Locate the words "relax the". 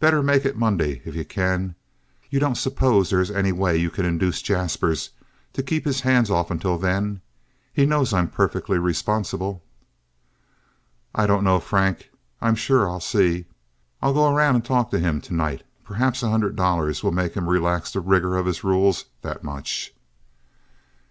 17.48-18.00